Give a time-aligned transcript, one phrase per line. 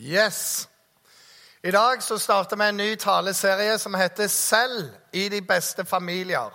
[0.00, 0.68] Yes.
[1.62, 6.52] I dag så starter vi en ny taleserie som heter 'Selv i de beste familier'.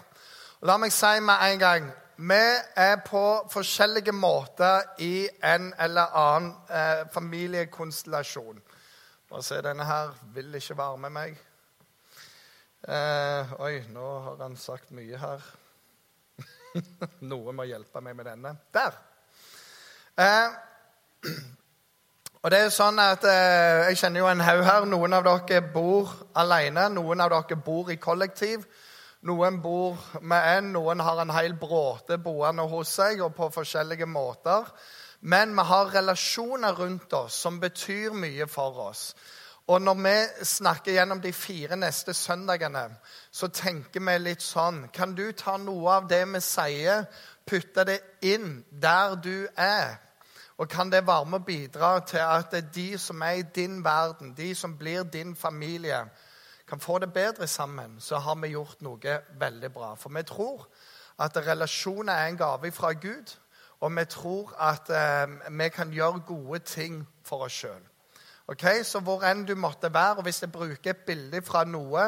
[0.61, 6.01] Og la meg si med en gang vi er på forskjellige måter i en eller
[6.01, 8.61] annen eh, familiekonstellasjon.
[9.29, 11.37] Bare se, denne her vil ikke være med meg.
[12.87, 15.41] Eh, oi, nå har han sagt mye her.
[17.31, 18.57] Noe må hjelpe meg med denne.
[18.73, 18.91] Der.
[20.17, 20.49] Eh,
[22.41, 24.85] og det er jo sånn at eh, Jeg kjenner jo en haug her.
[24.89, 26.87] Noen av dere bor alene.
[26.89, 28.63] Noen av dere bor i kollektiv.
[29.29, 34.09] Noen bor med en, noen har en hel bråte boende hos seg og på forskjellige
[34.09, 34.65] måter.
[35.21, 39.11] Men vi har relasjoner rundt oss som betyr mye for oss.
[39.69, 42.87] Og når vi snakker gjennom de fire neste søndagene,
[43.31, 47.05] så tenker vi litt sånn Kan du ta noe av det vi sier,
[47.45, 50.01] putte det inn der du er?
[50.61, 54.77] Og kan det å bidra til at de som er i din verden, de som
[54.77, 56.05] blir din familie,
[56.67, 59.95] kan få det bedre sammen, så har vi gjort noe veldig bra.
[59.95, 60.67] For vi tror
[61.19, 63.33] at relasjoner er en gave fra Gud,
[63.81, 67.81] og vi tror at eh, vi kan gjøre gode ting for oss sjøl.
[68.47, 68.83] Okay?
[68.83, 72.05] Så hvor enn du måtte være, og hvis jeg bruker et bilde fra noe,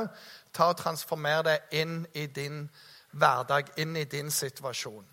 [0.53, 2.69] ta og transformer det inn i din
[3.11, 5.12] hverdag, inn i din situasjon.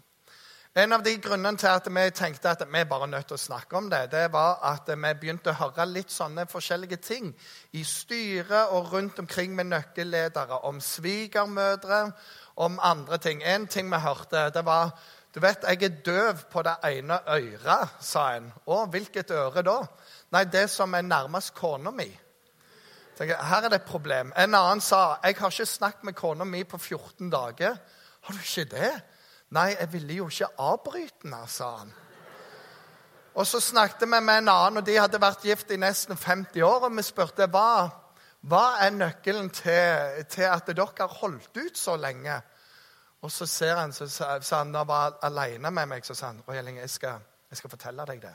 [0.78, 3.74] En av de grunnene til at vi tenkte at vi bare nødt til å snakke
[3.74, 7.32] om det, det var at vi begynte å høre litt sånne forskjellige ting
[7.74, 12.00] i styret og rundt omkring med nøkkelledere om svigermødre,
[12.62, 13.42] om andre ting.
[13.42, 14.94] En ting vi hørte, det var
[15.34, 18.48] du vet, jeg er døv på det ene øret, sa en.
[18.66, 19.76] Å, hvilket øre da?
[20.34, 22.08] Nei, det som er nærmest kona mi.
[23.18, 24.30] Her er det et problem.
[24.38, 27.78] En annen sa jeg har ikke snakket med kona mi på 14 dager.
[28.20, 28.98] Har du ikke det?
[29.50, 31.90] Nei, jeg ville jo ikke avbryte henne, sa han.
[33.34, 36.62] Og så snakket vi med en annen, og de hadde vært gift i nesten 50
[36.66, 36.86] år.
[36.86, 37.88] Og vi spurte hva,
[38.46, 42.40] hva er nøkkelen til, til, at dere har holdt ut så lenge.
[43.22, 46.42] Og så ser han, så sa han, da var alene med meg, så sa han
[46.46, 47.20] Roy jeg skal,
[47.50, 48.34] jeg skal fortelle deg det.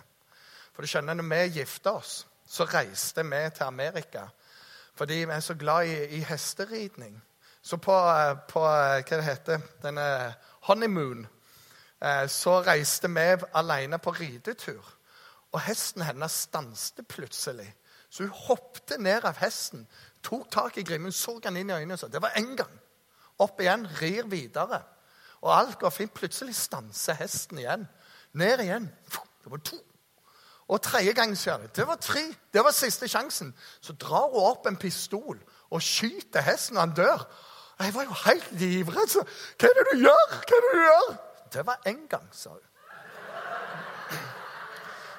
[0.75, 4.27] For du skjønner, når vi gifta oss, så reiste vi til Amerika.
[4.95, 7.15] Fordi vi er så glad i, i hesteridning.
[7.61, 7.95] Så på,
[8.47, 10.35] på hva det heter, denne
[10.67, 11.27] honeymoon,
[12.01, 14.83] eh, så reiste vi alene på ridetur.
[15.51, 17.69] Og hesten hennes stanset plutselig.
[18.09, 19.87] Så hun hoppet ned av hesten,
[20.23, 22.79] tok tak i grimmen, så han inn i øynene og sa det var én gang.
[23.39, 24.81] Opp igjen, rir videre.
[25.41, 26.13] Og alt går fint.
[26.13, 27.87] Plutselig stanser hesten igjen.
[28.33, 28.87] Ned igjen.
[29.43, 29.77] Det var to.
[30.67, 31.75] Og tredje gang skjer det.
[31.75, 32.23] Det var tre.
[32.53, 33.53] Det var siste sjansen.
[33.81, 35.37] Så drar hun opp en pistol
[35.69, 37.27] og skyter hesten, og han dør.
[37.79, 39.07] Jeg var jo helt livredd.
[39.07, 39.23] Så,
[39.59, 41.17] 'Hva er det du gjør?' Hva er det du gjør?
[41.53, 42.59] Det var én gang, sa hun.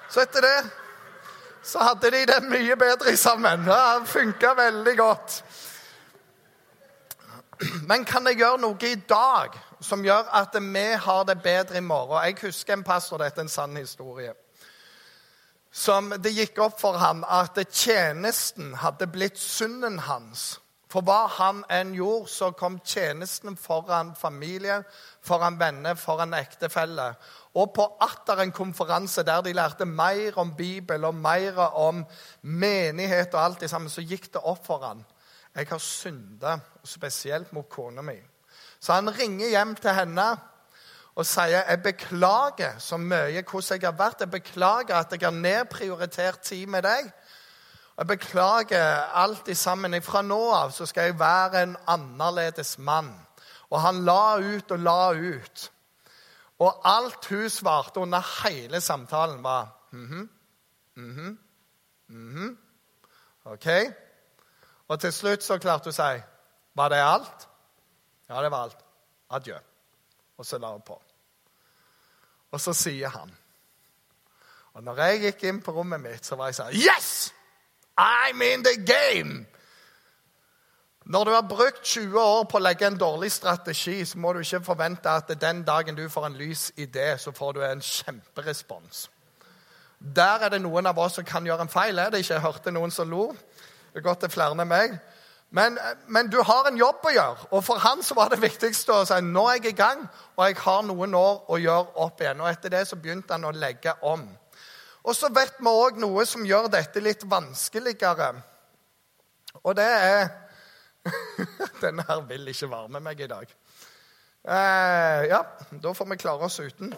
[0.08, 0.70] Så etter det
[1.66, 3.64] så hadde de det mye bedre sammen.
[3.64, 5.44] Det funka veldig godt.
[7.82, 11.80] Men kan jeg gjøre noe i dag som gjør at vi har det bedre i
[11.80, 12.24] morgen?
[12.24, 14.34] Jeg husker en pastor, dette er en sann historie.
[15.72, 20.60] Som det gikk opp for ham at tjenesten hadde blitt synden hans.
[20.96, 24.78] For hva han enn gjorde, så kom tjenesten foran familie,
[25.20, 27.10] foran venner, foran ektefelle.
[27.60, 32.00] Og på atter en konferanse der de lærte mer om Bibel og mer om
[32.40, 35.04] menighet, og alt det sammen, så gikk det opp for han.
[35.52, 38.16] Jeg har synda, spesielt mot kona mi.
[38.80, 40.30] Så han ringer hjem til henne
[41.12, 44.24] og sier jeg beklager så mye hvordan jeg har vært.
[44.24, 47.12] Jeg beklager at jeg har nedprioritert tid med deg.
[47.98, 50.02] Jeg beklager alt sammen.
[50.02, 53.12] Fra nå av så skal jeg være en annerledes mann.
[53.70, 55.72] Og han la ut og la ut.
[56.58, 60.28] Og alt hun svarte under hele samtalen, var mhm,
[60.94, 61.38] mhm,
[62.06, 62.58] mhm.
[63.44, 63.66] OK?
[64.88, 66.22] Og til slutt så klarte hun å si
[66.76, 67.48] Var det alt?
[68.28, 68.78] Ja, det var alt.
[69.30, 69.58] Adjø.
[70.36, 70.96] Og så la hun på.
[72.50, 73.32] Og så sier han
[74.74, 77.35] Og når jeg gikk inn på rommet mitt, så var jeg sånn Yes!
[77.98, 79.46] I'm in the game!
[81.06, 84.40] Når du har brukt 20 år på å legge en dårlig strategi, så må du
[84.42, 89.10] ikke forvente at den dagen du får en lys idé, så får du en kjemperespons.
[90.16, 91.98] Der er det noen av oss som kan gjøre en feil.
[91.98, 92.34] Er det ikke?
[92.34, 93.28] Jeg hørte noen som lo.
[93.92, 94.98] Det er godt det er flere enn meg.
[95.50, 95.78] Men,
[96.08, 97.46] men, du har en jobb å gjøre.
[97.54, 100.02] Og for han så var det viktigste å si nå er jeg i gang,
[100.34, 102.42] og jeg har noen år å gjøre opp igjen.
[102.42, 104.26] Og etter det så begynte han å legge om.
[105.06, 108.32] Og så vet vi òg noe som gjør dette litt vanskeligere.
[109.62, 110.26] Og det er
[111.84, 113.50] Denne her vil ikke være med meg i dag.
[114.42, 115.38] Eh, ja,
[115.70, 116.90] da får vi klare oss uten.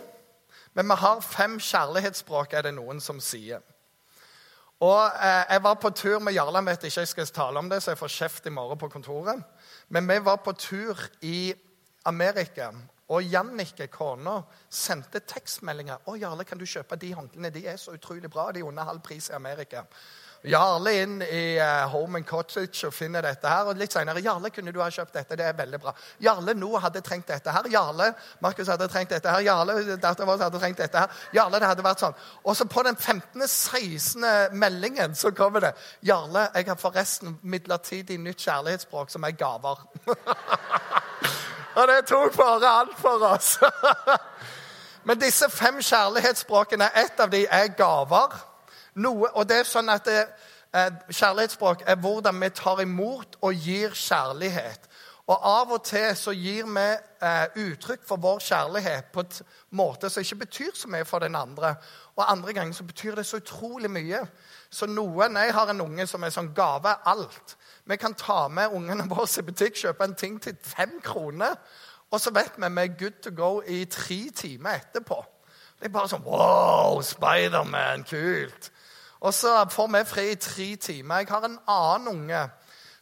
[0.73, 3.61] Men vi har fem kjærlighetsspråk, er det noen som sier.
[4.81, 6.63] Og eh, Jeg var på tur med Jarle.
[6.63, 8.89] Jeg vet ikke jeg skal tale om det, så jeg får kjeft i morgen på
[8.89, 9.43] kontoret.
[9.89, 11.53] Men vi var på tur i
[12.05, 12.73] Amerika.
[13.09, 16.05] Og Jannicke, kona, sendte tekstmeldinger.
[16.05, 17.51] 'Å, Jarle, kan du kjøpe de håndklærne?
[17.51, 18.51] De er så utrolig bra.
[18.53, 19.87] De er under halv pris i Amerika.'
[20.47, 23.67] Jarle inn i uh, Home and Cottage og finner dette her.
[23.67, 25.39] Og litt senere Jarle, kunne du ha kjøpt dette?
[25.39, 25.95] Det er veldig bra.
[26.23, 27.67] Jarle nå hadde trengt dette her.
[27.73, 28.13] Jarle
[28.45, 29.43] Markus hadde trengt dette her.
[29.49, 31.25] Jarle datteren vår hadde trengt dette her.
[31.35, 32.15] Jarle, det hadde vært sånn.
[32.45, 34.55] Og så på den 15.-16.
[34.55, 35.75] meldingen så kommer det
[36.07, 39.83] Jarle, jeg har forresten midlertidig nytt kjærlighetsspråk som er gaver.
[41.79, 43.59] Og det tok bare alt for oss.
[45.07, 48.35] Men disse fem kjærlighetsspråkene, ett av dem er gaver.
[48.99, 50.25] Noe, og det er sånn at det,
[50.75, 54.89] eh, Kjærlighetsspråk er hvordan vi tar imot og gir kjærlighet.
[55.29, 56.87] Og Av og til så gir vi
[57.23, 61.37] eh, uttrykk for vår kjærlighet på en måte som ikke betyr så mye for den
[61.37, 61.77] andre.
[62.17, 64.25] Og andre ganger så betyr det så utrolig mye.
[64.71, 67.57] Så noen, Jeg har en unge som er sånn gave alt.
[67.89, 71.57] Vi kan ta med ungene våre i butikk, kjøpe en ting til fem kroner.
[72.11, 75.23] Og så vet vi vi er good to go i tre timer etterpå.
[75.79, 78.71] Det er bare sånn Wow, Spiderman, kult!
[79.21, 81.23] Og så får vi fri i tre timer.
[81.23, 82.43] Jeg har en annen unge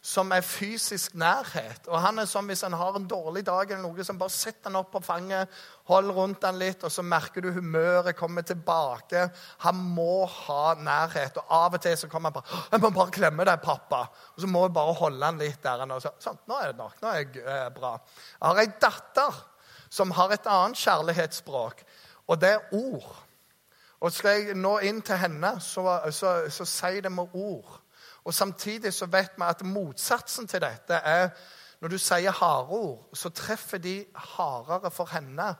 [0.07, 1.87] som er fysisk nærhet.
[1.91, 4.69] Og han er sånn Hvis han har en dårlig dag, eller noe, så bare setter
[4.69, 5.51] han opp på fanget,
[5.89, 9.25] hold rundt han litt, og så merker du humøret kommer tilbake.
[9.65, 11.41] Han må ha nærhet.
[11.41, 14.41] Og av og til så kommer han bare 'Jeg må bare klemme deg, pappa.' Og
[14.41, 15.83] så må jeg bare holde han litt der.
[15.91, 17.01] Og så, sånn, 'Nå er det nok.
[17.01, 17.99] Nå er jeg eh, bra.'
[18.41, 19.33] Jeg har ei datter
[19.89, 21.83] som har et annet kjærlighetsspråk,
[22.27, 23.15] og det er ord.
[23.99, 27.81] Og skal jeg nå inn til henne, så, så, så sier det med ord.
[28.27, 31.29] Og Samtidig så vet vi at motsatsen til dette er
[31.79, 35.53] når du sier harde ord, så treffer de hardere for henne.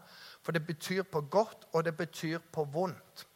[0.44, 3.28] For det betyr på godt, og det betyr på vondt.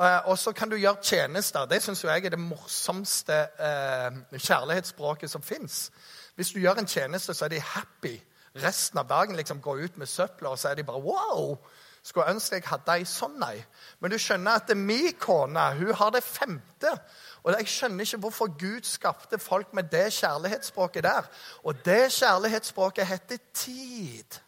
[0.00, 1.66] Og så kan du gjøre tjenester.
[1.68, 5.90] Det syns jeg er det morsomste eh, kjærlighetsspråket som fins.
[6.34, 8.16] Hvis du gjør en tjeneste, så er de happy
[8.64, 9.36] resten av dagen.
[9.36, 11.58] liksom Går ut med søpla, og så er de bare wow!
[12.02, 13.58] Skulle ønske jeg hadde ei sånn ei.
[14.00, 16.94] Men du skjønner at min kone hun har det femte.
[17.42, 21.28] Og Jeg skjønner ikke hvorfor Gud skapte folk med det kjærlighetsspråket der.
[21.64, 24.40] Og det kjærlighetsspråket heter tid.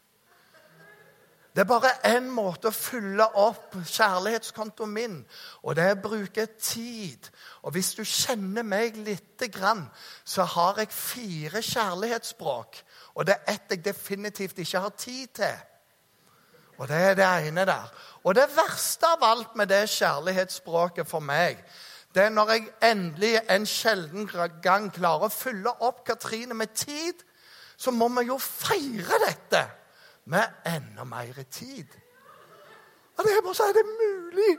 [1.53, 5.19] Det er bare én måte å fylle opp kjærlighetskontoen min,
[5.61, 7.29] og det er å bruke tid.
[7.61, 9.83] Og hvis du kjenner meg lite grann,
[10.25, 12.81] så har jeg fire kjærlighetsspråk.
[13.15, 15.61] Og det er ett jeg definitivt ikke har tid til.
[16.81, 17.93] Og det er det ene der.
[18.25, 21.61] Og det verste av alt med det kjærlighetsspråket for meg,
[22.15, 24.29] det er når jeg endelig en sjelden
[24.63, 27.23] gang klarer å fylle opp Katrine med tid,
[27.77, 29.63] så må vi jo feire dette
[30.29, 31.89] med enda mer tid.
[33.17, 34.53] Og det er bare så er det mulig.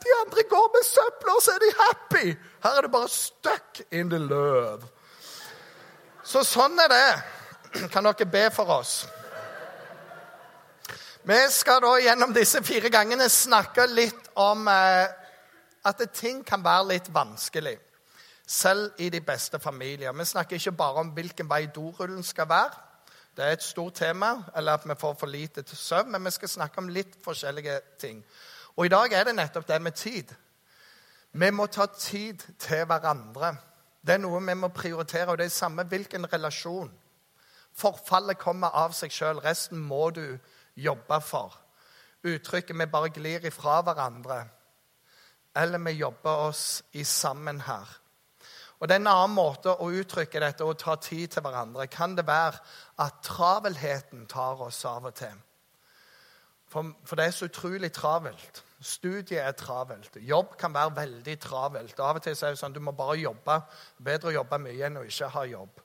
[0.00, 2.26] De andre går med søpla, og så er de happy.
[2.64, 4.88] Her er det bare stuck in the love.
[6.24, 7.88] Så sånn er det.
[7.92, 8.94] Kan dere be for oss?
[11.22, 15.19] Vi skal da gjennom disse fire gangene snakke litt om eh,
[15.84, 17.78] at ting kan være litt vanskelig.
[18.46, 20.12] Selv i de beste familier.
[20.12, 22.70] Vi snakker ikke bare om hvilken vei dorullen skal være.
[23.36, 26.30] Det er et stort tema, eller at vi får for lite til søvn, men vi
[26.30, 28.24] skal snakke om litt forskjellige ting.
[28.76, 30.34] Og i dag er det nettopp det med tid.
[31.32, 33.56] Vi må ta tid til hverandre.
[34.06, 36.90] Det er noe vi må prioritere, og det er samme hvilken relasjon.
[37.76, 39.38] Forfallet kommer av seg sjøl.
[39.38, 40.38] Resten må du
[40.76, 41.54] jobbe for.
[42.24, 44.59] Uttrykket 'vi bare glir ifra hverandre'
[45.56, 47.88] eller vi jobber oss i sammen her.
[48.80, 52.14] Og det er En annen måte å uttrykke dette og ta tid til hverandre kan
[52.16, 52.62] det være
[52.98, 55.36] at travelheten tar oss av og til.
[56.70, 58.64] For, for det er så utrolig travelt.
[58.80, 60.16] Studiet er travelt.
[60.16, 62.00] Jobb kan være veldig travelt.
[62.00, 63.58] Av og til er det sånn du må bare jobbe.
[63.98, 65.82] Bedre å jobbe mye enn å ikke ha jobb.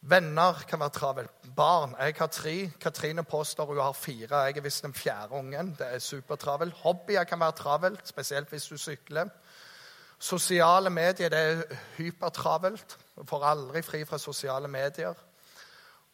[0.00, 1.30] Venner kan være travelt.
[1.56, 1.94] Barn.
[1.98, 2.70] Jeg har tre.
[2.80, 4.36] Katrine påstår hun har fire.
[4.36, 5.74] Jeg er visst den fjerde ungen.
[5.78, 6.74] Det er supertravelt.
[6.74, 9.28] Hobbyer kan være travelt, spesielt hvis du sykler.
[10.18, 12.98] Sosiale medier det er hypertravelt.
[13.16, 15.14] Du får aldri fri fra sosiale medier.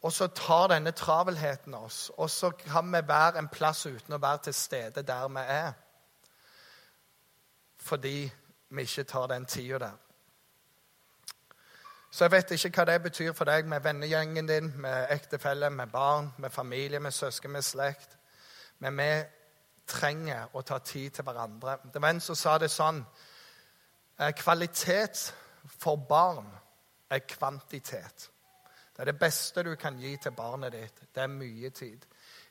[0.01, 4.21] Og så tar denne travelheten oss, og så kan vi være en plass uten å
[4.21, 5.71] være til stede der vi er.
[7.79, 8.31] Fordi
[8.69, 10.06] vi ikke tar den tida der.
[12.11, 15.87] Så jeg vet ikke hva det betyr for deg med vennegjengen din, med ektefelle, med
[15.91, 18.17] barn, med familie, med søsken, med slekt.
[18.79, 19.09] Men vi
[19.87, 21.77] trenger å ta tid til hverandre.
[21.93, 23.03] Det var en som sa det sånn
[24.19, 25.33] eh, Kvalitet
[25.79, 26.47] for barn
[27.09, 28.29] er kvantitet.
[28.97, 31.03] Det er det beste du kan gi til barnet ditt.
[31.13, 32.05] Det er mye tid.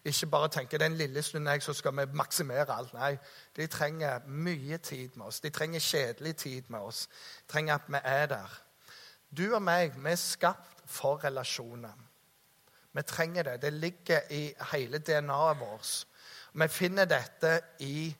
[0.04, 2.92] ikke bare tenke den lille stunden jeg, så skal vi maksimere alt.
[2.94, 3.16] Nei,
[3.56, 5.40] de trenger mye tid med oss.
[5.40, 7.06] De trenger kjedelig tid med oss.
[7.06, 8.65] De trenger at vi er der.
[9.36, 11.94] Du og meg, vi er skapt for relasjoner.
[12.96, 13.60] Vi trenger det.
[13.62, 15.92] Det ligger i hele DNA-et vårt.
[16.56, 18.14] Vi finner dette i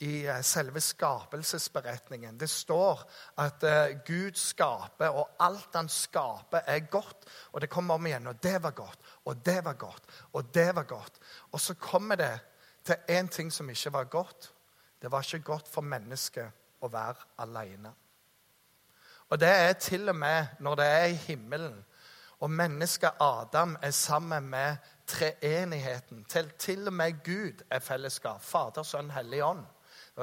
[0.00, 2.38] i eh, selve skapelsesberetningen.
[2.38, 3.02] Det står
[3.36, 7.28] at uh, Gud skaper, og alt han skaper, er godt.
[7.52, 8.26] Og det kommer om igjen.
[8.26, 11.20] Og det var godt, og det var godt, og det var godt.
[11.52, 12.32] Og så kommer det
[12.84, 14.52] til én ting som ikke var godt.
[15.02, 16.48] Det var ikke godt for mennesket
[16.80, 17.92] å være alene.
[19.30, 21.84] Og det er til og med når det er i himmelen,
[22.40, 26.24] og mennesket Adam er sammen med treenigheten.
[26.24, 28.42] Til, til og med Gud er fellesskap.
[28.42, 29.66] Fader, Sønn, Hellig Ånd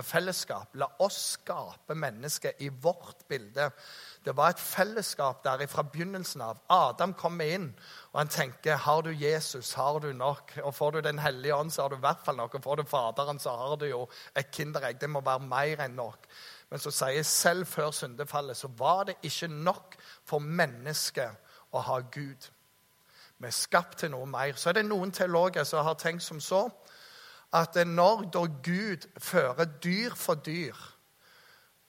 [0.04, 0.76] fellesskap.
[0.76, 3.70] La oss skape mennesket i vårt bilde.
[4.24, 6.60] Det var et fellesskap der fra begynnelsen av.
[6.74, 7.70] Adam kommer inn,
[8.12, 10.54] og han tenker har du Jesus, har du nok.
[10.64, 12.56] Og får du Den hellige ånd, så har du i hvert fall nok.
[12.56, 15.02] Og får du Faderen, så har du jo et kinderegg.
[15.02, 16.28] Det må være mer enn nok.
[16.70, 19.96] Men så sier selv før syndefallet så var det ikke nok
[20.28, 22.50] for mennesket å ha Gud.
[23.38, 24.58] Vi er skapt til noe mer.
[24.58, 26.66] Så er det noen teologer som har tenkt som så
[27.56, 30.76] at når da Gud fører dyr for dyr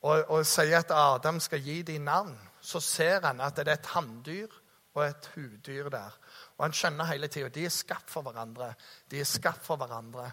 [0.06, 3.80] og, og sier at Adam skal gi dem navn, så ser han at det er
[3.80, 4.52] et hanndyr
[4.94, 6.14] og et huddyr der.
[6.58, 8.72] Og han skjønner hele tida de er skapt for hverandre.
[9.10, 10.30] De er skapt for hverandre.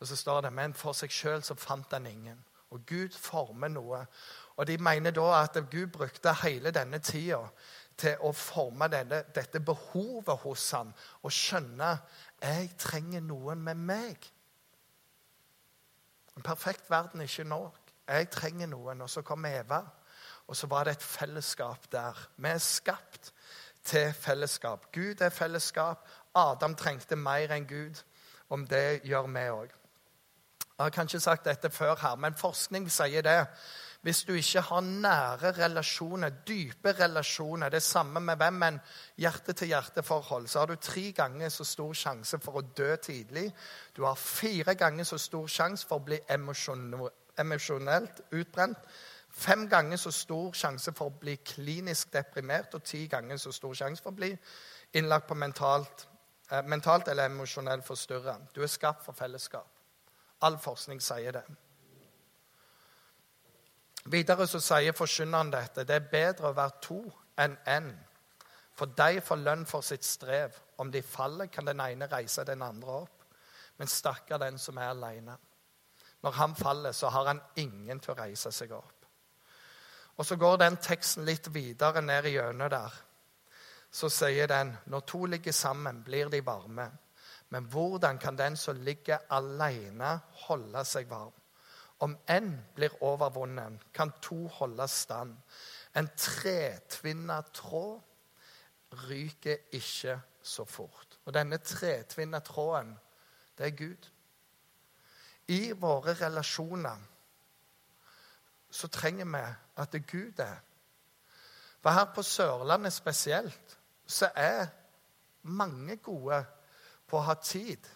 [0.00, 2.38] Og så står det men for seg sjøl så fant han ingen.
[2.76, 4.04] Og Gud former noe.
[4.56, 7.42] Og de mener da at Gud brukte hele denne tida
[7.96, 10.92] til å forme denne, dette behovet hos ham
[11.22, 11.94] og skjønne
[12.42, 14.26] jeg trenger noen med meg.
[16.36, 17.78] En perfekt verden er ikke nok.
[18.06, 19.00] Jeg trenger noen.
[19.02, 19.80] Og så kom Eva,
[20.46, 22.28] og så var det et fellesskap der.
[22.36, 23.32] Vi er skapt
[23.86, 24.92] til fellesskap.
[24.92, 26.04] Gud er fellesskap.
[26.34, 28.04] Adam trengte mer enn Gud.
[28.48, 29.72] Om det gjør vi òg.
[30.76, 33.46] Jeg har kanskje sagt dette før her, men forskning sier det.
[34.04, 38.80] Hvis du ikke har nære relasjoner, dype relasjoner, det samme med hvem, men
[39.16, 43.48] hjerte-til-hjerte-forhold, så har du tre ganger så stor sjanse for å dø tidlig.
[43.96, 48.78] Du har fire ganger så stor sjanse for å bli emosjonelt utbrent.
[49.30, 53.74] Fem ganger så stor sjanse for å bli klinisk deprimert og ti ganger så stor
[53.74, 54.30] sjanse for å bli
[55.00, 56.06] innlagt på mentalt,
[56.50, 58.38] eh, mentalt eller emosjonelt forstyrra.
[58.54, 59.75] Du er skapt for fellesskap.
[60.46, 61.44] All forskning sier det.
[64.06, 65.84] Videre så sier forkynneren dette.
[65.84, 67.00] Det er bedre å være to
[67.42, 67.88] enn én.
[67.88, 67.94] En.
[68.76, 70.56] For de får lønn for sitt strev.
[70.78, 73.24] Om de faller, kan den ene reise den andre opp.
[73.78, 75.36] Men stakkar den som er alene.
[76.22, 78.92] Når han faller, så har han ingen til å reise seg opp.
[80.16, 82.94] Og Så går den teksten litt videre ned i hjørnet der.
[83.92, 86.90] Så sier den når to ligger sammen, blir de varme.
[87.48, 91.34] Men hvordan kan den som ligger alene, holde seg varm?
[91.98, 95.36] Om én blir overvunnet, kan to holde stand.
[95.96, 98.00] En tretvinna tråd
[99.08, 101.18] ryker ikke så fort.
[101.24, 102.98] Og denne tretvinna tråden,
[103.58, 104.10] det er Gud.
[105.48, 106.98] I våre relasjoner
[108.70, 109.44] så trenger vi
[109.76, 110.58] at det Gud er.
[111.80, 114.66] For her på Sørlandet spesielt så er
[115.42, 116.44] mange gode
[117.06, 117.86] på å ha tid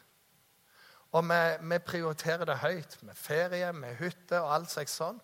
[1.10, 1.40] og vi,
[1.70, 5.18] vi, prioriterer det høyt med ferie, med hytte og alt slikt sånn.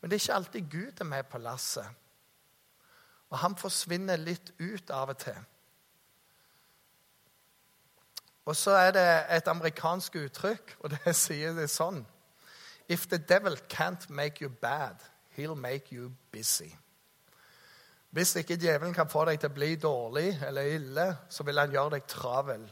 [0.00, 1.88] Men det er ikke alltid Gud er med på lasset.
[3.28, 5.38] Og han forsvinner litt ut av og til.
[8.46, 12.04] Og så er det et amerikansk uttrykk, og det sier det sånn
[12.88, 15.02] If the devil can't make you bad,
[15.34, 16.70] he'll make you busy.
[18.14, 21.74] Hvis ikke djevelen kan få deg til å bli dårlig eller ille, så vil han
[21.74, 22.62] gjøre deg travel.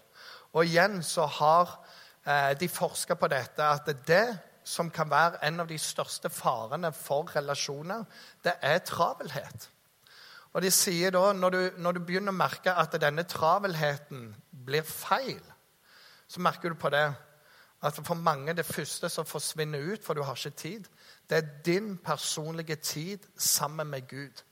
[0.55, 1.79] Og igjen så har
[2.27, 6.93] Eh, de forska på dette, at det som kan være en av de største farene
[6.97, 8.05] for relasjoner,
[8.45, 9.69] det er travelhet.
[10.55, 14.31] Og de sier da, når du, når du begynner å merke at denne travelheten
[14.65, 15.43] blir feil,
[16.29, 17.07] så merker du på det
[17.85, 20.89] at for mange det første som forsvinner ut, for du har ikke tid,
[21.29, 24.45] det er din personlige tid sammen med Gud.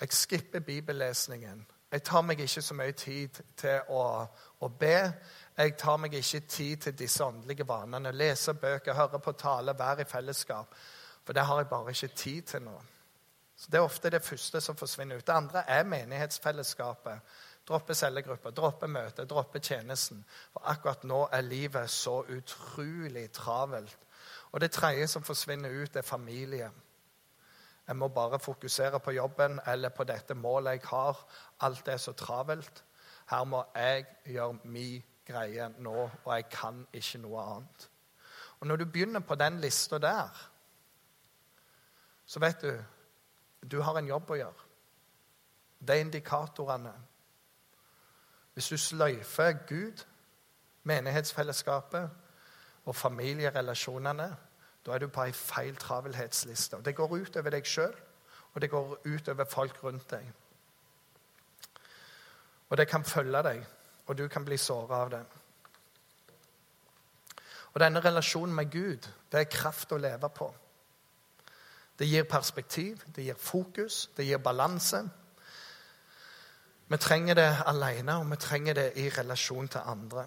[0.00, 1.66] Jeg skipper bibellesningen.
[1.92, 4.02] Jeg tar meg ikke så mye tid til å,
[4.60, 4.96] å be.
[5.56, 8.12] Jeg tar meg ikke tid til disse åndelige vanene.
[8.12, 10.74] Lese bøker, høre på tale, være i fellesskap.
[11.24, 12.76] For det har jeg bare ikke tid til nå.
[13.56, 15.26] Så Det er ofte det første som forsvinner ut.
[15.26, 17.20] Det andre er menighetsfellesskapet.
[17.68, 20.24] Droppe cellegrupper, droppe møter, droppe tjenesten.
[20.52, 23.98] For akkurat nå er livet så utrolig travelt.
[24.52, 26.70] Og det tredje som forsvinner ut, er familie.
[27.88, 31.20] Jeg må bare fokusere på jobben eller på dette målet jeg har.
[31.60, 32.84] Alt er så travelt.
[33.30, 37.88] Her må jeg gjøre min greie nå, og jeg kan ikke noe annet.
[38.60, 40.48] Og når du begynner på den lista der,
[42.26, 42.72] så vet du
[43.70, 44.66] du har en jobb å gjøre.
[45.80, 46.92] Det er indikatorene.
[48.54, 50.04] Hvis du sløyfer Gud,
[50.82, 52.10] menighetsfellesskapet
[52.84, 54.28] og familierelasjonene,
[54.86, 56.80] da er du på ei feil travelhetsliste.
[56.84, 57.94] Det går ut over deg sjøl,
[58.54, 60.30] og det går ut over folk rundt deg.
[62.68, 63.66] Og det kan følge deg,
[64.06, 65.22] og du kan bli såra av det.
[67.72, 70.48] Og denne relasjonen med Gud, det er kraft å leve på.
[71.98, 75.02] Det gir perspektiv, det gir fokus, det gir balanse.
[76.88, 80.24] Vi trenger det alene, og vi trenger det i relasjon til andre.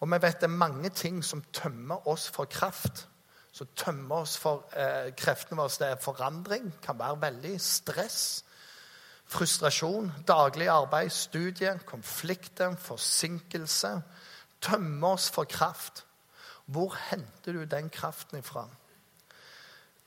[0.00, 3.06] Og vi vet det er mange ting som tømmer oss for kraft.
[3.52, 5.74] Som tømmer oss for eh, kreftene våre.
[5.78, 8.44] Det er forandring, kan være veldig stress,
[9.30, 14.02] frustrasjon, daglig arbeid, studie, konflikter, forsinkelse.
[14.60, 16.06] Tømmer oss for kraft.
[16.66, 18.68] Hvor henter du den kraften ifra?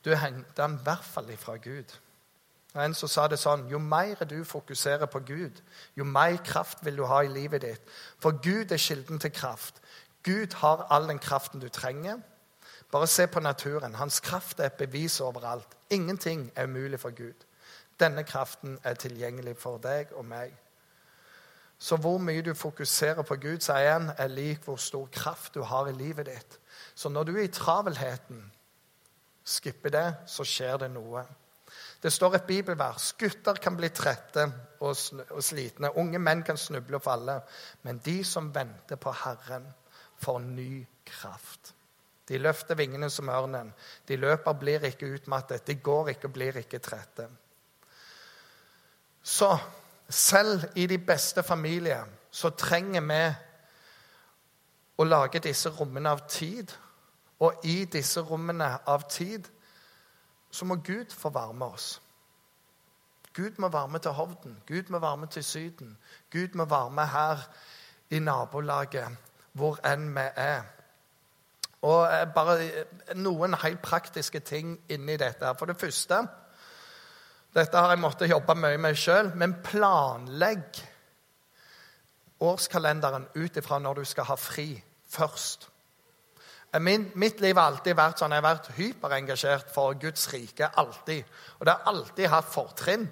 [0.06, 2.00] Du henter den i hvert fall ifra Gud.
[2.76, 5.62] En som sa det sånn Jo mer du fokuserer på Gud,
[5.96, 7.82] jo mer kraft vil du ha i livet ditt.
[8.20, 9.80] For Gud er kilden til kraft.
[10.24, 12.20] Gud har all den kraften du trenger.
[12.92, 13.96] Bare se på naturen.
[13.96, 15.68] Hans kraft er et bevis overalt.
[15.90, 17.46] Ingenting er umulig for Gud.
[18.04, 20.52] Denne kraften er tilgjengelig for deg og meg.
[21.84, 25.64] Så hvor mye du fokuserer på Gud, sier han, er lik hvor stor kraft du
[25.68, 26.60] har i livet ditt.
[26.96, 28.44] Så når du er i travelheten,
[29.44, 31.26] skipper det, så skjer det noe.
[32.04, 33.14] Det står et bibelvers.
[33.20, 34.46] Gutter kan bli trette
[34.84, 34.96] og,
[35.44, 35.92] slitne.
[36.00, 37.40] Unge menn kan snuble og falle.
[37.84, 39.68] Men de som venter på Herren,
[40.24, 41.74] får ny kraft.
[42.28, 43.74] De løfter vingene som ørnen.
[44.08, 45.66] De løper blir ikke utmattet.
[45.68, 47.28] De går ikke og blir ikke trette.
[49.24, 49.58] Så
[50.10, 53.24] selv i de beste familier så trenger vi
[54.98, 56.72] å lage disse rommene av tid.
[57.40, 59.48] Og i disse rommene av tid
[60.52, 62.02] så må Gud få varme oss.
[63.34, 65.98] Gud må varme til Hovden, Gud må varme til Syden.
[66.32, 67.42] Gud må varme her
[68.10, 69.08] i nabolaget,
[69.52, 70.62] hvor enn vi er.
[71.82, 75.56] Og eh, bare eh, noen helt praktiske ting inni dette.
[75.60, 76.22] For det første
[77.54, 80.80] Dette har jeg måttet jobbe mye med sjøl, men planlegg
[82.44, 84.72] årskalenderen ut ifra når du skal ha fri
[85.14, 85.70] først.
[86.82, 90.72] Min, mitt liv har alltid vært sånn, jeg har vært hyperengasjert for Guds rike.
[90.74, 91.24] alltid.
[91.60, 93.06] Og det har alltid hatt fortrinn.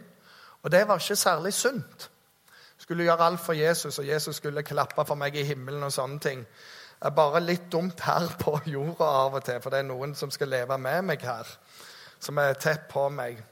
[0.63, 2.09] Og det var ikke særlig sunt.
[2.77, 5.83] Skulle gjøre alt for Jesus, og Jesus skulle klappe for meg i himmelen.
[5.83, 6.39] og sånne ting.
[7.01, 10.15] Det er bare litt dumt her på jorda av og til, for det er noen
[10.15, 11.47] som skal leve med meg her,
[12.19, 13.43] som er tett på meg.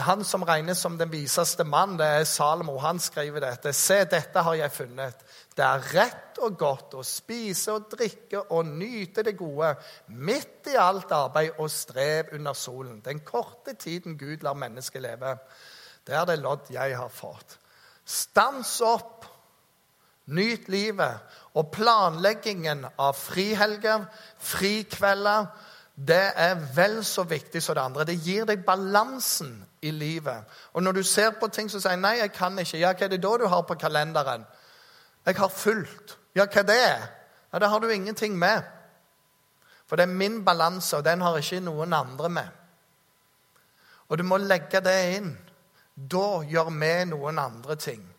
[0.00, 2.76] Han som regnes som den viseste mann, det er Salomo.
[2.78, 3.72] Han skriver dette.
[3.76, 5.24] Se, dette har jeg funnet.
[5.56, 9.74] Det er rett og godt å spise og drikke og nyte det gode
[10.16, 13.00] midt i alt arbeid og strev under solen.
[13.04, 15.36] Den korte tiden Gud lar mennesket leve.
[16.06, 17.58] Det er det lodd jeg har fått.
[18.04, 19.26] Stans opp,
[20.32, 21.26] nyt livet.
[21.58, 24.06] Og planleggingen av frihelger,
[24.38, 25.50] frikvelder,
[26.00, 28.06] det er vel så viktig som det andre.
[28.08, 30.44] Det gir deg balansen i livet.
[30.72, 33.08] Og når du ser på ting som sier 'nei, jeg kan ikke', ja, hva er
[33.08, 34.46] det da du har på kalenderen?
[35.26, 36.16] 'Jeg har fulgt'.
[36.34, 37.08] Ja, hva det er?
[37.52, 38.62] Ja, Det har du ingenting med.
[39.86, 42.48] For det er min balanse, og den har ikke noen andre med.
[44.08, 45.38] Og du må legge det inn.
[46.10, 48.14] Da gjør vi noen andre ting.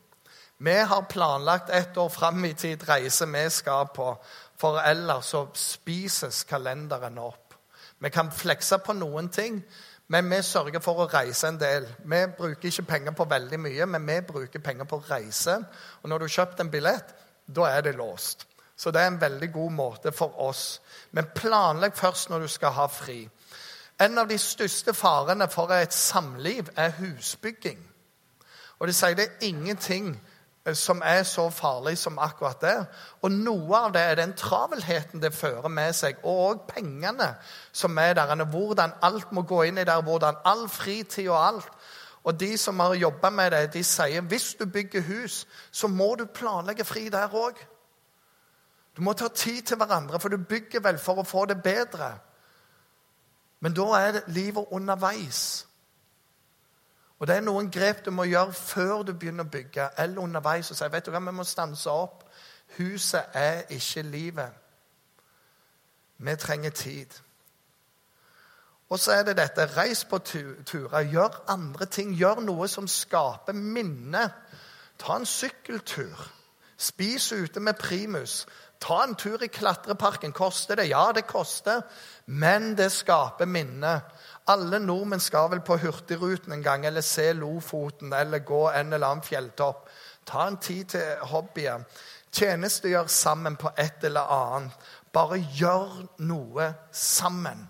[0.58, 4.12] Vi har planlagt ett år fram i tid reise vi skal på,
[4.58, 7.56] for ellers så spises kalenderen opp.
[8.00, 9.64] Vi kan flekse på noen ting,
[10.12, 11.86] men vi sørger for å reise en del.
[12.04, 15.54] Vi bruker ikke penger på veldig mye, men vi bruker penger på reise.
[16.02, 17.14] Og når du har kjøpt en billett,
[17.48, 18.44] da er det låst.
[18.76, 20.82] Så det er en veldig god måte for oss.
[21.16, 23.22] Men planlegg først når du skal ha fri.
[24.04, 27.80] En av de største farene for et samliv er husbygging.
[28.80, 30.12] Og de sier det er ingenting
[30.74, 32.76] som er så farlig som akkurat det.
[33.22, 37.34] Og noe av det er den travelheten det fører med seg, og pengene
[37.74, 38.46] som er der.
[38.46, 41.72] Hvordan alt må gå inn i der, hvordan all fritid og alt.
[42.24, 46.16] Og de som har jobba med det, de sier hvis du bygger hus, så må
[46.16, 47.58] du planlegge fri der òg.
[48.98, 52.14] Du må ta tid til hverandre, for du bygger vel for å få det bedre.
[53.60, 55.68] Men da er livet underveis.
[57.22, 60.72] Og Det er noen grep du må gjøre før du begynner å bygge, eller underveis.
[60.72, 62.24] og si, vet du hva, Vi må stanse opp.
[62.78, 64.50] Huset er ikke livet.
[66.18, 67.22] Vi trenger tid.
[68.90, 69.78] Og så er det dette.
[69.78, 71.00] Reis på turer.
[71.02, 72.14] Gjør andre ting.
[72.18, 74.34] Gjør noe som skaper minne.
[74.98, 76.28] Ta en sykkeltur.
[76.78, 78.48] Spis ute med primus.
[78.82, 80.34] Ta en tur i klatreparken.
[80.34, 80.90] Koster det?
[80.90, 81.82] Ja, det koster.
[82.26, 84.00] Men det skaper minner.
[84.48, 89.08] Alle nordmenn skal vel på Hurtigruten en gang, eller se Lofoten, eller gå en eller
[89.08, 89.90] annen fjelltopp.
[90.26, 91.86] Ta en tid til hobbyen.
[92.32, 94.90] Tjenestegjør sammen på et eller annet.
[95.14, 97.68] Bare gjør noe sammen.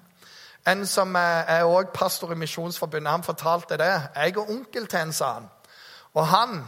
[0.68, 3.94] En som er også pastor i Misjonsforbundet, han fortalte det.
[4.16, 5.50] Jeg er onkel til en, sa han.
[6.14, 6.60] Og han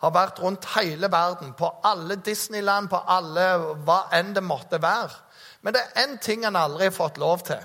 [0.00, 3.50] har vært rundt hele verden, på alle Disneyland, på alle
[3.84, 5.12] hva enn det måtte være.
[5.60, 7.60] Men det er én ting han aldri har fått lov til.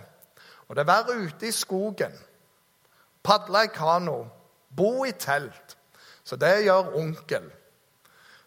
[0.68, 2.14] Og det er være ute i skogen,
[3.24, 4.26] padle i kano,
[4.76, 5.78] bo i telt.
[6.24, 7.52] Så det gjør onkel.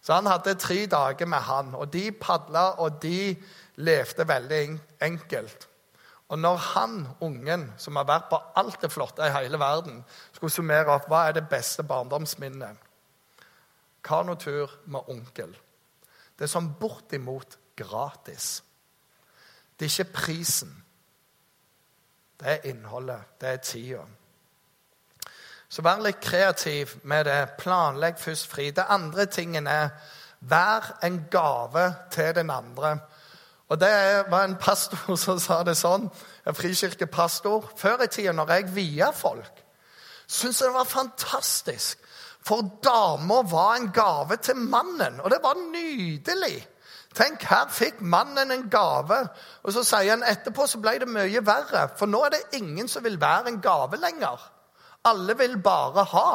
[0.03, 3.37] Så han hadde tre dager med han, og de padla, og de
[3.77, 5.69] levde veldig enkelt.
[6.29, 10.03] Og når han, ungen, som har vært på alt det flotte i hele verden,
[10.33, 12.85] skulle summere opp hva er det beste barndomsminnet
[14.05, 15.51] Kanotur med onkel.
[16.39, 18.63] Det er sånn bortimot gratis.
[19.77, 20.71] Det er ikke prisen.
[22.41, 23.21] Det er innholdet.
[23.41, 24.05] Det er tida.
[25.69, 27.41] Så vær litt kreativ med det.
[27.59, 28.71] Planlegg først fri.
[28.71, 29.91] Det andre tingen er
[30.41, 32.99] vær en gave til den andre.
[33.69, 36.09] Og Det var en pastor som sa det sånn,
[36.47, 37.73] en frikirkepastor.
[37.77, 39.65] Før i tida, når jeg via folk,
[40.27, 41.99] syntes jeg det var fantastisk.
[42.41, 46.63] For dama var en gave til mannen, og det var nydelig.
[47.19, 49.19] Tenk, her fikk mannen en gave.
[49.67, 51.89] Og så sier han etterpå så ble det mye verre.
[51.99, 54.45] For nå er det ingen som vil være en gave lenger.
[55.09, 56.31] Alle vil bare ha.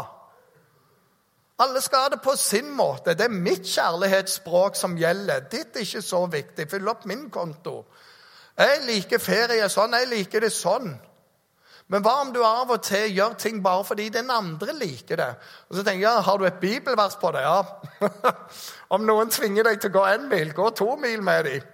[1.64, 3.14] Alle skal ha det på sin måte.
[3.14, 5.48] Det er mitt kjærlighetsspråk som gjelder.
[5.52, 6.68] Ditt er ikke så viktig.
[6.70, 7.84] Fyll opp min konto.
[8.58, 10.92] Jeg liker ferie sånn, jeg liker det sånn.
[11.94, 15.30] Men hva om du av og til gjør ting bare fordi den andre liker det?
[15.70, 17.44] Og så tenker jeg, Har du et bibelvers på det?
[17.46, 17.62] Ja.
[18.96, 21.70] om noen tvinger deg til å gå én mil, gå to mil med dem.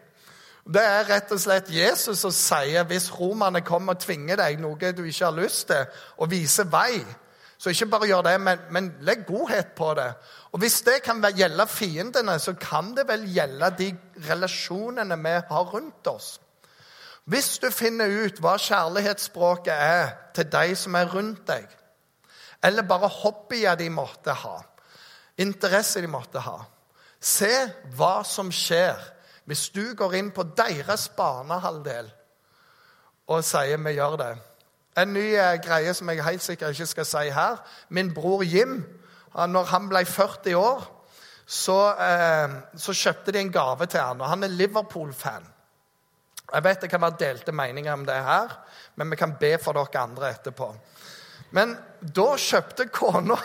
[0.69, 4.91] Det er rett og slett Jesus som sier hvis romerne kommer og tvinger deg noe
[4.93, 5.87] du ikke har lyst til,
[6.19, 6.99] og viser vei,
[7.59, 10.11] så ikke bare gjør det, men, men legg godhet på det.
[10.51, 13.89] Og Hvis det kan gjelde fiendene, så kan det vel gjelde de
[14.29, 16.37] relasjonene vi har rundt oss.
[17.29, 21.67] Hvis du finner ut hva kjærlighetsspråket er til de som er rundt deg,
[22.65, 24.57] eller bare hobbyer de måtte ha,
[25.37, 26.57] interesser de måtte ha
[27.19, 27.51] Se
[27.99, 28.95] hva som skjer
[29.49, 32.07] hvis du går inn på deres banehalvdel
[33.27, 34.37] og sier 'vi gjør det'.
[34.97, 37.57] En ny eh, greie som jeg helt sikkert ikke skal si her.
[37.89, 38.83] Min bror Jim,
[39.35, 41.05] når han ble 40 år,
[41.45, 45.45] så, eh, så kjøpte de en gave til han, og Han er Liverpool-fan.
[46.49, 48.53] Jeg vet det kan være delte meninger om det her,
[48.97, 50.69] men vi kan be for dere andre etterpå.
[51.55, 53.37] Men da kjøpte kona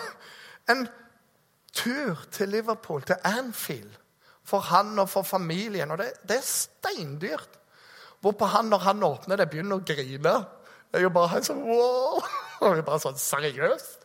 [0.72, 0.86] en
[1.74, 3.92] tur til Liverpool, til Anfield,
[4.44, 5.90] for han og for familien.
[5.90, 7.60] Og det, det er steindyrt.
[8.24, 10.34] Hvorpå han, når han åpner det, begynner å grine.
[10.92, 12.22] Jeg er jo bare sånn wow!
[12.64, 14.04] Og bare sånn Seriøst?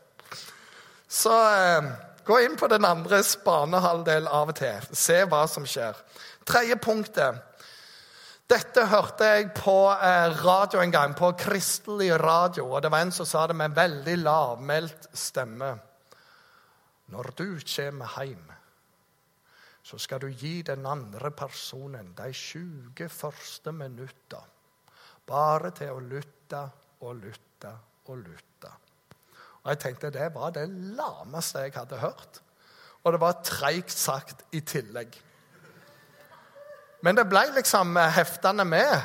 [1.10, 1.86] Så eh,
[2.28, 4.90] gå inn på den andres banehalvdel av og til.
[4.92, 5.98] Se hva som skjer.
[6.50, 7.40] Tredje punktet.
[8.50, 12.64] Dette hørte jeg på eh, radio en gang, på kristelig radio.
[12.74, 15.70] Og det var en som sa det med en veldig lavmælt stemme.
[17.14, 18.48] Når du kommer hjem,
[19.86, 24.42] så skal du gi den andre personen de 20 første minutta
[25.30, 26.66] bare til å lytte
[27.06, 27.78] og lytte
[28.10, 28.74] og lytte.
[29.62, 30.66] Og jeg tenkte det var det
[30.98, 32.42] lameste jeg hadde hørt.
[33.06, 35.14] Og det var treigt sagt i tillegg.
[37.02, 38.96] Men det ble liksom heftende med.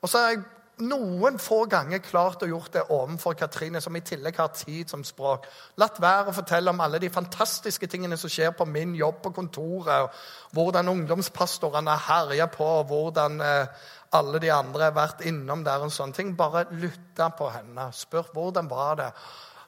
[0.00, 0.42] Og så har jeg
[0.80, 5.02] noen få ganger klart å gjort det overfor Katrine, som i tillegg har tid som
[5.04, 5.46] språk.
[5.80, 9.34] Latt være å fortelle om alle de fantastiske tingene som skjer på min jobb på
[9.36, 10.06] kontoret.
[10.06, 15.84] og Hvordan ungdomspastorene herjer på, og hvordan eh, alle de andre har vært innom der.
[15.84, 16.34] og sånne ting.
[16.36, 17.90] Bare lytte på henne.
[17.92, 19.12] Spør hvordan var det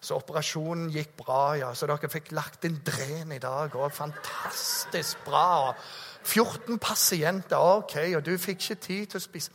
[0.03, 1.69] Så operasjonen gikk bra, ja.
[1.79, 3.93] Så dere fikk lagt inn dren i dag òg.
[3.95, 5.77] Fantastisk bra.
[6.25, 7.57] 14 pasienter.
[7.57, 9.51] OK, og du fikk ikke tid til å spise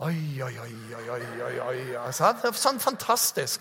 [0.00, 1.24] Oi, oi, oi, oi, oi,
[1.60, 2.12] oi, oi.
[2.56, 3.60] Sånn fantastisk.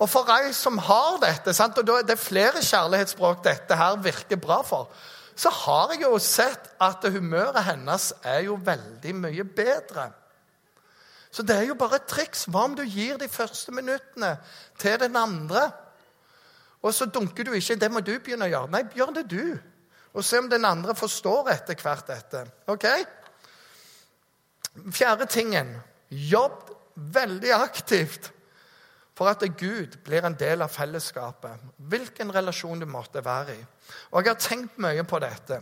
[0.00, 1.76] Og for ei som har dette, sant?
[1.76, 4.88] og det er flere kjærlighetsspråk dette her virker bra for,
[5.36, 10.08] så har jeg jo sett at humøret hennes er jo veldig mye bedre.
[11.32, 12.44] Så det er jo bare et triks.
[12.48, 14.34] Hva om du gir de første minuttene
[14.80, 15.70] til den andre?
[16.82, 17.76] Og så dunker du ikke.
[17.76, 18.72] Det må du begynne å gjøre.
[18.72, 19.44] Nei, gjør det du.
[20.12, 22.44] Og se om den andre forstår etter hvert dette.
[22.72, 22.86] Ok?
[24.92, 25.74] Fjerde tingen
[26.08, 28.32] jobb veldig aktivt
[29.12, 33.64] For at Gud blir en del av fellesskapet, hvilken relasjon du måtte være i.
[34.16, 35.58] Og jeg har tenkt mye på dette.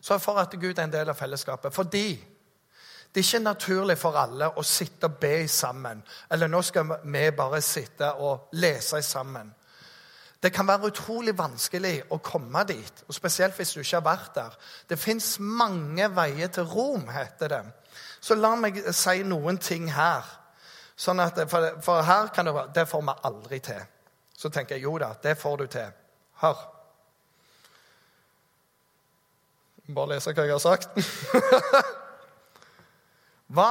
[0.00, 1.74] Så for at Gud er en del av fellesskapet.
[1.74, 2.06] Fordi
[3.12, 6.00] det er ikke naturlig for alle å sitte og be sammen.
[6.32, 9.52] Eller nå skal vi bare sitte og lese sammen.
[10.42, 14.34] Det kan være utrolig vanskelig å komme dit, og spesielt hvis du ikke har vært
[14.36, 14.58] der.
[14.88, 17.62] Det fins mange veier til Rom, heter det.
[18.20, 20.26] Så la meg si noen ting her.
[20.98, 23.82] Sånn at, for, for her kan det være Det får vi aldri til.
[24.38, 25.90] Så tenker jeg jo da, det får du til.
[26.42, 26.62] Hør.
[29.94, 30.98] Bare lese hva jeg har sagt.
[33.56, 33.70] hva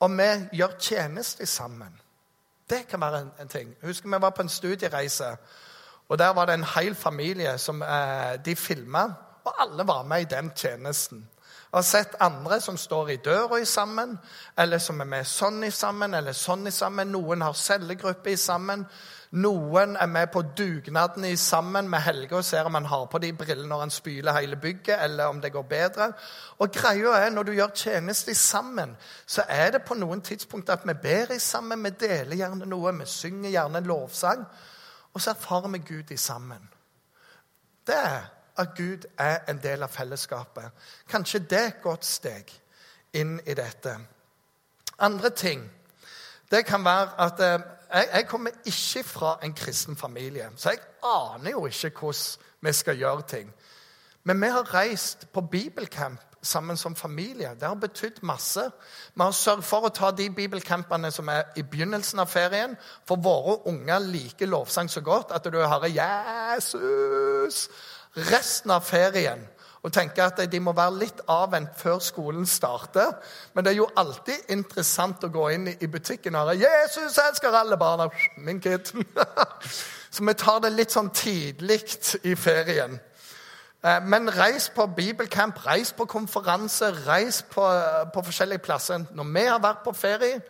[0.00, 1.92] om vi gjør tjeneste sammen?
[2.70, 3.74] Det kan være en, en ting.
[3.82, 5.36] Husker Vi var på en studiereise,
[6.08, 9.04] og der var det en hel familie som eh, de filma.
[9.44, 11.28] Og alle var med i den tjenesten.
[11.72, 14.18] Jeg har sett andre som står i døra sammen,
[14.58, 17.10] eller som er med sånn i sammen, eller sånn i sammen.
[17.12, 18.84] Noen har cellegruppe i sammen.
[19.30, 23.18] Noen er med på dugnaden i sammen med Helge og ser om han har på
[23.18, 26.12] de brillene når han spyler hele bygget, eller om det går bedre.
[26.58, 30.86] Og greia er, Når du gjør tjeneste sammen, så er det på noen tidspunkt at
[30.86, 34.46] vi ber i sammen, vi deler gjerne noe, vi synger gjerne en lovsang,
[35.16, 36.68] og så erfarer vi Gud i sammen.
[37.86, 38.24] Det er
[38.56, 40.70] at Gud er en del av fellesskapet.
[41.08, 42.52] Kanskje det er et godt steg
[43.16, 43.94] inn i dette.
[44.98, 45.62] Andre ting
[46.50, 50.84] det kan være at eh, jeg, jeg, kommer ikke fra en kristen familie, så jeg
[51.02, 53.54] aner jo ikke hvordan vi skal gjøre ting.
[54.24, 57.54] Men vi har reist på bibelcamp sammen som familie.
[57.60, 58.70] Det har betydd masse.
[59.14, 62.76] Vi har sørget for å ta de bibelcampene som er i begynnelsen av ferien.
[63.08, 67.68] For våre unger liker lovsang så godt at du hører 'Jesus'
[68.16, 69.48] resten av ferien
[69.86, 73.12] og tenker at de må være litt avvent før skolen starter.
[73.54, 77.54] Men det er jo alltid interessant å gå inn i butikken og høre 'Jesus elsker
[77.54, 78.10] alle barna'.
[78.36, 78.90] Min kid.
[80.10, 81.82] Så vi tar det litt sånn tidlig
[82.24, 82.98] i ferien.
[83.86, 87.66] Eh, men reis på bibelcamp, reis på konferanse, reis på,
[88.14, 89.04] på forskjellige plasser.
[89.14, 90.40] Når vi har vært på ferie,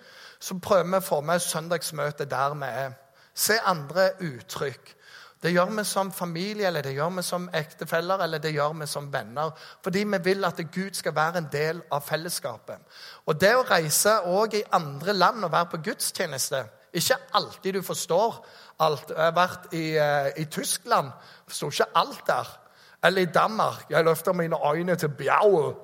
[0.40, 2.94] så prøver vi å få med søndagsmøte der vi er.
[3.37, 4.94] Se andre uttrykk.
[5.42, 8.87] Det gjør vi som familie, eller det gjør vi som ektefeller eller det gjør vi
[8.88, 9.53] som venner.
[9.85, 12.81] Fordi vi vil at Gud skal være en del av fellesskapet.
[13.27, 16.64] Og det å reise òg i andre land og være på gudstjeneste
[16.96, 18.38] Ikke alltid du forstår
[18.81, 19.11] alt.
[19.11, 21.11] Jeg har vært i, uh, i Tyskland,
[21.46, 22.65] forsto ikke alt der.
[23.04, 23.90] Eller i Danmark.
[23.90, 25.76] Jeg løfter mine øyne til bjauet.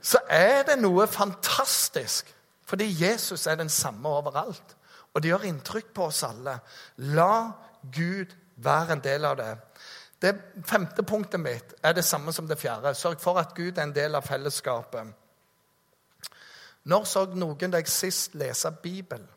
[0.00, 2.32] Så er det noe fantastisk.
[2.66, 4.76] Fordi Jesus er den samme overalt.
[5.14, 6.58] Og det gjør inntrykk på oss alle.
[6.96, 7.50] La
[7.92, 9.52] Gud være en del av det.
[10.22, 10.32] Det
[10.66, 12.94] femte punktet mitt er det samme som det fjerde.
[12.94, 15.12] Sørg for at Gud er en del av fellesskapet.
[16.86, 19.28] Når så noen deg sist lese Bibelen?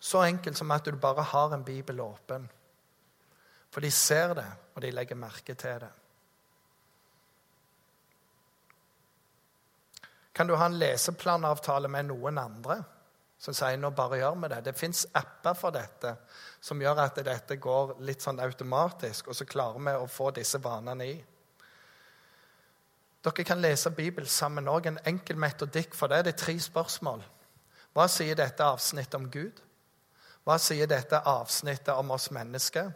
[0.00, 2.50] Så enkelt som at du bare har en bibel åpen.
[3.76, 5.92] For de ser det, og de legger merke til det.
[10.32, 12.78] Kan du ha en leseplanavtale med noen andre?
[13.38, 14.62] som sier nå bare gjør vi det.
[14.64, 16.14] Det fins apper for dette
[16.64, 20.60] som gjør at dette går litt sånn automatisk, og så klarer vi å få disse
[20.62, 21.16] vanene i.
[23.26, 24.86] Dere kan lese Bibelen sammen òg.
[24.86, 26.22] En enkel metodikk for det.
[26.24, 27.24] Det er tre spørsmål.
[27.92, 29.60] Hva sier dette avsnittet om Gud?
[30.46, 32.92] Hva sier dette avsnittet om oss mennesker?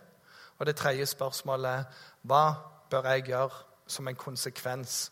[0.61, 2.45] Og det tredje spørsmålet hva
[2.93, 5.07] bør jeg gjøre som en konsekvens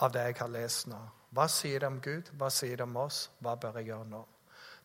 [0.00, 0.98] av det jeg har lest nå?
[1.30, 2.30] Hva sier det om Gud?
[2.32, 3.28] Hva sier det om oss?
[3.44, 4.24] Hva bør jeg gjøre nå?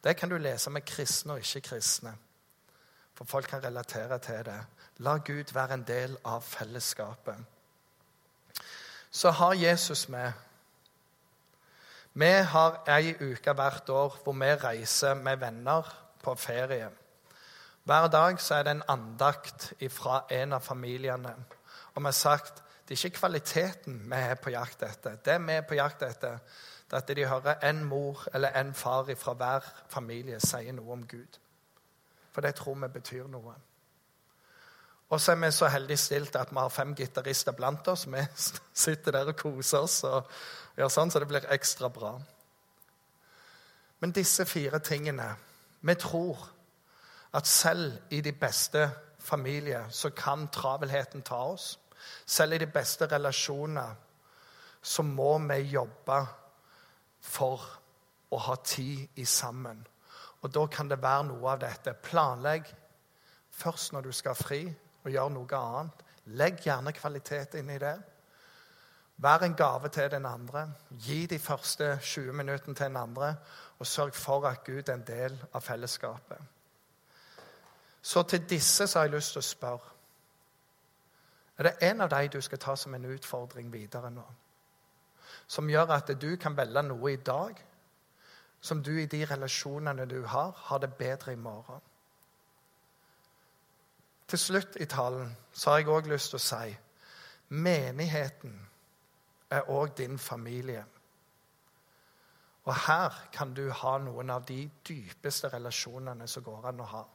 [0.03, 2.11] Det kan du lese med kristne og ikke-kristne.
[3.15, 4.59] For folk kan relatere til det.
[4.97, 7.39] La Gud være en del av fellesskapet.
[9.11, 10.31] Så har Jesus med.
[12.13, 15.87] Vi har ei uke hvert år hvor vi reiser med venner
[16.23, 16.89] på ferie.
[17.85, 21.35] Hver dag så er det en andakt fra en av familiene.
[21.93, 25.15] Og vi har sagt det er ikke kvaliteten vi er på jakt etter.
[25.25, 26.39] Det vi er på jakt etter,
[26.91, 31.07] det at de hører en mor eller en far fra hver familie sier noe om
[31.07, 31.39] Gud.
[32.31, 33.53] For det tror vi betyr noe.
[35.09, 38.07] Og så er vi så heldig stilt at vi har fem gitarister blant oss.
[38.07, 38.25] Vi
[38.73, 40.29] sitter der og koser oss og
[40.77, 42.15] gjør sånn, så det blir ekstra bra.
[43.99, 45.35] Men disse fire tingene
[45.85, 46.54] Vi tror
[47.35, 51.79] at selv i de beste familier så kan travelheten ta oss.
[52.25, 53.95] Selv i de beste relasjoner
[54.81, 56.19] så må vi jobbe
[57.21, 57.65] for
[58.31, 59.81] å ha tid i sammen.
[60.41, 61.93] Og da kan det være noe av dette.
[61.93, 62.69] Planlegg
[63.51, 64.61] først når du skal fri,
[65.03, 66.03] og gjør noe annet.
[66.37, 67.95] Legg gjerne kvalitet inn i det.
[69.21, 70.67] Vær en gave til den andre.
[70.89, 73.35] Gi de første 20 minuttene til den andre,
[73.79, 76.54] og sørg for at Gud er en del av fellesskapet.
[78.05, 79.93] Så til disse så har jeg lyst til å spørre
[81.57, 84.25] Er det en av dem du skal ta som en utfordring videre nå?
[85.47, 87.63] Som gjør at du kan velge noe i dag
[88.61, 91.81] som du i de relasjonene du har, har det bedre i morgen?
[94.27, 96.77] Til slutt i talen så har jeg òg lyst til å si
[97.49, 98.55] menigheten
[99.49, 100.85] er òg din familie.
[102.65, 107.05] Og her kan du ha noen av de dypeste relasjonene som går an å ha.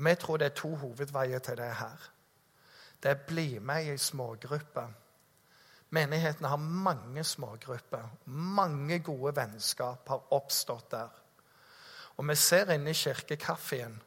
[0.00, 2.10] Vi tror det er to hovedveier til det her.
[3.02, 4.84] Det er bli med i ei smågruppe.
[5.90, 8.08] Menigheten har mange smågrupper.
[8.26, 11.10] Mange gode vennskap har oppstått der.
[12.16, 14.00] Og vi ser inne i kirkekaffen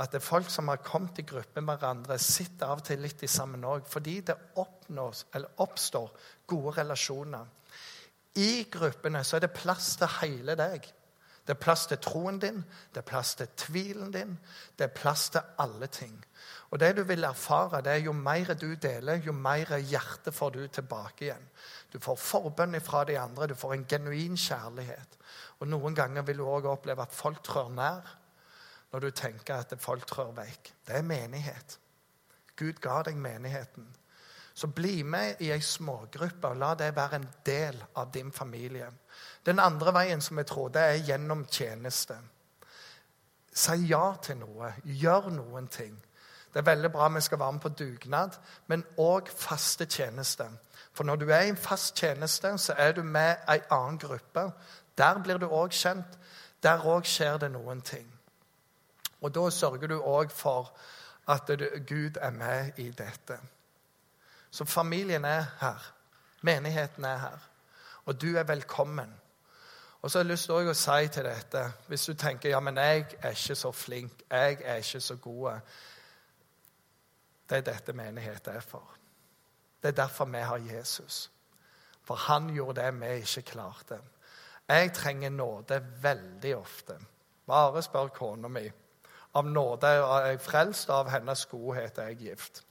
[0.00, 3.02] at det er folk som har kommet i gruppe med hverandre, sitter av og til
[3.04, 5.26] litt i sammen òg, fordi det oppnås,
[5.60, 6.14] oppstår
[6.48, 7.44] gode relasjoner.
[8.40, 10.86] I gruppene så er det plass til hele deg.
[11.46, 12.60] Det er plass til troen din,
[12.92, 14.36] det er plass til tvilen din,
[14.78, 16.14] det er plass til alle ting.
[16.70, 20.50] Og det du vil erfare, det er jo mer du deler, jo mer hjerte får
[20.50, 21.48] du tilbake igjen.
[21.92, 25.18] Du får forbønn fra de andre, du får en genuin kjærlighet.
[25.60, 28.16] Og noen ganger vil du òg oppleve at folk trør nær
[28.92, 30.72] når du tenker at folk trør vekk.
[30.86, 31.78] Det er menighet.
[32.56, 33.86] Gud ga deg menigheten.
[34.60, 38.90] Så bli med i ei smågruppe, og la det være en del av din familie.
[39.46, 42.18] Den andre veien som jeg tror, det er gjennom tjeneste.
[43.52, 44.74] Si ja til noe.
[44.84, 45.94] Gjør noen ting.
[46.52, 50.50] Det er veldig bra vi skal være med på dugnad, men òg faste tjenester.
[50.92, 54.44] For når du er i en fast tjeneste, så er du med ei annen gruppe.
[54.98, 56.18] Der blir du òg kjent.
[56.62, 58.12] Der òg skjer det noen ting.
[59.22, 60.76] Og da sørger du òg for
[61.28, 61.48] at
[61.88, 63.40] Gud er med i dette.
[64.50, 65.92] Så familien er her.
[66.42, 67.48] Menigheten er her.
[68.04, 69.20] Og du er velkommen.
[70.02, 72.78] Og så har jeg lyst til å si til dette, hvis du tenker ja, men
[72.80, 75.60] jeg er ikke så flink, jeg er ikke så god
[77.50, 78.96] Det er dette menigheten er for.
[79.82, 81.30] Det er derfor vi har Jesus.
[82.04, 83.98] For han gjorde det vi ikke klarte.
[84.68, 86.96] Jeg trenger nåde veldig ofte.
[87.46, 88.70] Bare spør kona mi.
[89.34, 92.62] Av nåde er jeg frelst, av hennes godhet er jeg gift.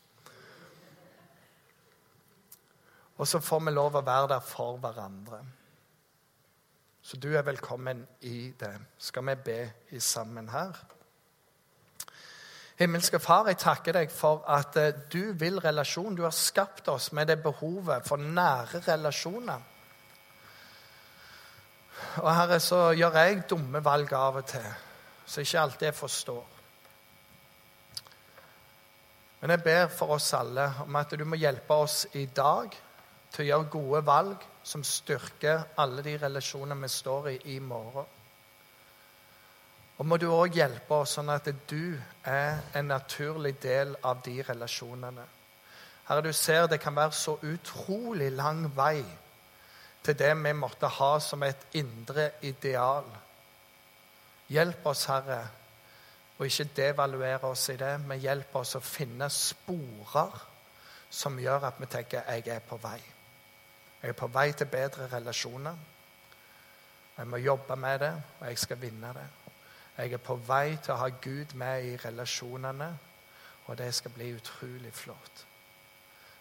[3.20, 5.42] Og så får vi lov å være der for hverandre.
[7.04, 8.76] Så du er velkommen i det.
[8.98, 9.60] Skal vi be
[9.92, 10.78] i sammen her?
[12.80, 16.16] Himmelske Far, jeg takker deg for at eh, du vil relasjon.
[16.16, 19.68] Du har skapt oss med det behovet for nære relasjoner.
[22.24, 24.70] Og Herre, så gjør jeg dumme valg av og til,
[25.28, 26.46] så ikke alltid jeg forstår.
[29.42, 32.80] Men jeg ber for oss alle om at du må hjelpe oss i dag
[33.32, 38.08] til å gjøre gode valg som styrker alle de relasjonene vi står i i morgen.
[40.00, 44.38] Og må du òg hjelpe oss sånn at du er en naturlig del av de
[44.48, 45.26] relasjonene.
[46.08, 49.04] Herre, du ser det kan være så utrolig lang vei
[50.04, 53.06] til det vi måtte ha som et indre ideal.
[54.50, 55.42] Hjelp oss, Herre,
[56.40, 60.40] og ikke devaluere oss i det, men hjelp oss å finne sporer
[61.12, 63.19] som gjør at vi tenker 'jeg er på vei'.
[64.02, 65.76] Jeg er på vei til bedre relasjoner.
[67.18, 69.28] Jeg må jobbe med det, og jeg skal vinne det.
[69.98, 72.88] Jeg er på vei til å ha Gud med i relasjonene,
[73.66, 75.46] og det skal bli utrolig flott.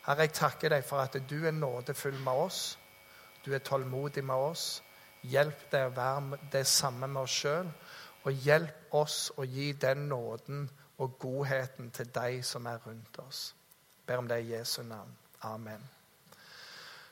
[0.06, 2.78] Herre, jeg takker deg for at du er nådefull med oss.
[3.44, 4.68] Du er tålmodig med oss.
[5.26, 7.68] Hjelp deg å være det samme med oss sjøl,
[8.22, 10.68] og hjelp oss å gi den nåden
[11.02, 13.48] og godheten til deg som er rundt oss.
[13.98, 15.16] Jeg ber om det i Jesu navn.
[15.42, 15.97] Amen.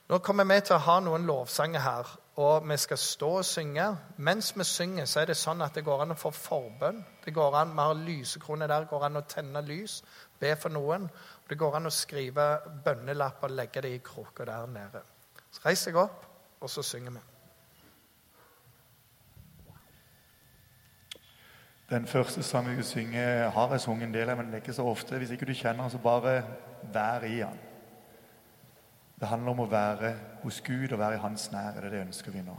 [0.06, 3.86] Nå kommer vi til å ha noen lovsanger her, og vi skal stå og synge.
[4.22, 7.00] Mens vi synger, så er det sånn at det går an å få forbønn.
[7.24, 10.02] Det går an, Vi har lysekrone der, det går an å tenne lys,
[10.38, 11.10] be for noen.
[11.10, 12.46] Og det går an å skrive
[12.84, 15.02] bønnelapp og legge det i krukka der nede.
[15.50, 16.26] Så Reis deg opp,
[16.60, 17.26] og så synger vi.
[21.90, 24.74] Den første sangen vi synger, har jeg sunget en del av, men det er ikke
[24.74, 25.18] så ofte.
[25.18, 26.42] Hvis ikke du kjenner den, så bare
[26.94, 27.65] vær i den.
[29.16, 30.12] Det handler om å være
[30.42, 31.80] hos Gud og være i Hans nære.
[31.80, 32.56] Det, det ønsker vi nå.